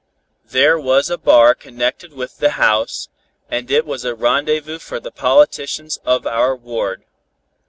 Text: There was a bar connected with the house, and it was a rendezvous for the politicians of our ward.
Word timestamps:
There 0.47 0.79
was 0.79 1.11
a 1.11 1.17
bar 1.19 1.53
connected 1.53 2.11
with 2.11 2.39
the 2.39 2.53
house, 2.57 3.07
and 3.51 3.69
it 3.69 3.85
was 3.85 4.03
a 4.03 4.15
rendezvous 4.15 4.79
for 4.79 4.99
the 4.99 5.11
politicians 5.11 5.99
of 6.03 6.25
our 6.25 6.55
ward. 6.55 7.03